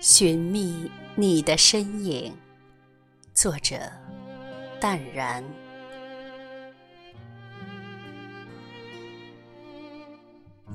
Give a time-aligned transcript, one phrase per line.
[0.00, 2.32] 寻觅你的身影，
[3.34, 3.74] 作者
[4.80, 5.42] 淡然。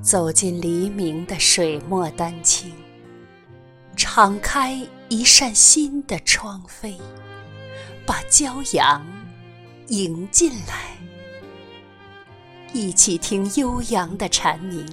[0.02, 2.70] 走进黎明的水墨丹青，
[3.96, 6.98] 敞开一扇新的窗扉，
[8.04, 9.06] 把骄阳
[9.88, 10.98] 迎进来，
[12.74, 14.86] 一起听悠扬的蝉鸣，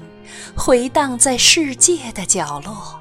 [0.55, 3.00] 回荡在世界的角落。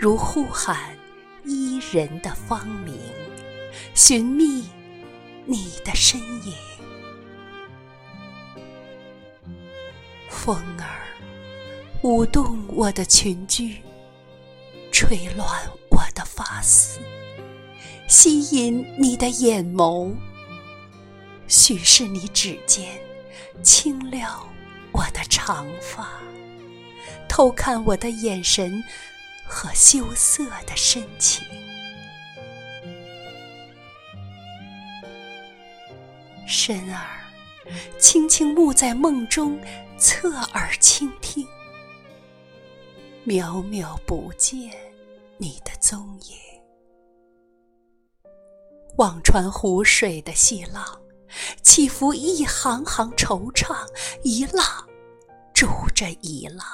[0.00, 0.96] 如呼喊
[1.44, 2.98] 伊人的芳名，
[3.94, 4.64] 寻觅
[5.44, 6.54] 你的身影。
[10.30, 10.86] 风儿
[12.00, 13.76] 舞动我的裙裾，
[14.90, 15.46] 吹乱
[15.90, 16.98] 我的发丝，
[18.08, 20.14] 吸引你的眼眸。
[21.46, 22.98] 许是你指尖
[23.62, 24.48] 轻撩
[24.92, 26.08] 我的长发，
[27.28, 28.82] 偷看我的眼神。
[29.50, 31.44] 和羞涩的深情，
[36.46, 37.20] 身儿
[37.98, 39.60] 轻轻沐在梦中，
[39.98, 41.44] 侧耳倾听，
[43.26, 44.70] 渺渺不见
[45.36, 46.36] 你的踪影。
[48.98, 51.02] 望穿湖水的细浪，
[51.60, 53.84] 起伏一行行惆怅，
[54.22, 54.88] 一浪
[55.52, 56.64] 逐着一浪。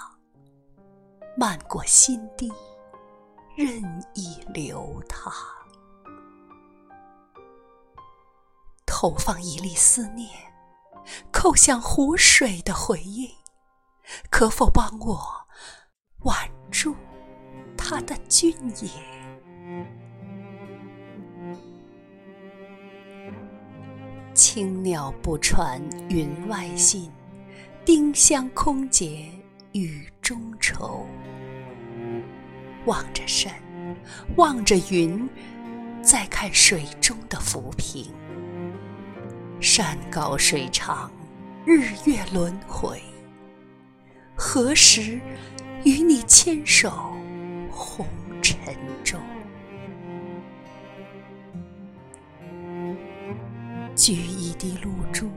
[1.39, 2.51] 漫过心底，
[3.57, 5.33] 任意流淌。
[8.85, 10.29] 投放一粒思念，
[11.33, 13.31] 叩响湖水的回应。
[14.31, 15.19] 可否帮我
[16.25, 16.37] 挽
[16.71, 16.95] 住
[17.79, 18.93] 它的俊颜？
[24.35, 27.11] 青鸟不传云外信，
[27.87, 29.31] 丁香空结
[29.73, 31.07] 雨中愁。
[32.87, 33.53] 望着山，
[34.37, 35.29] 望着云，
[36.03, 38.07] 再看水中的浮萍。
[39.61, 41.11] 山高水长，
[41.65, 43.03] 日月轮回。
[44.37, 45.21] 何时
[45.85, 47.13] 与你牵手
[47.71, 48.07] 红
[48.41, 48.57] 尘
[49.03, 49.21] 中？
[53.97, 55.29] 掬一滴露珠，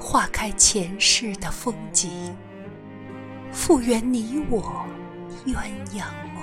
[0.00, 2.34] 化开前世的风景，
[3.52, 4.86] 复原你我
[5.46, 6.04] 鸳鸯
[6.34, 6.42] 梦。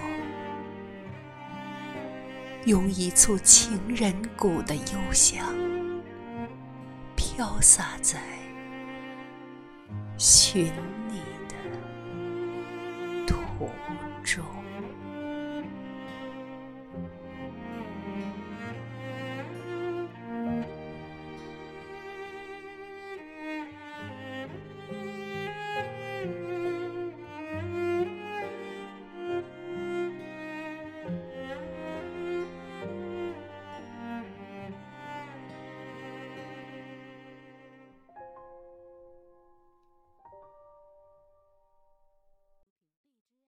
[2.66, 5.53] 用一簇情人谷的幽香，
[7.16, 8.19] 飘洒在
[10.17, 10.73] 寻
[11.07, 11.55] 你的
[13.28, 13.69] 途。